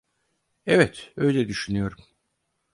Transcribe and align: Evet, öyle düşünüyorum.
Evet, 0.65 1.13
öyle 1.17 1.47
düşünüyorum. 1.47 2.05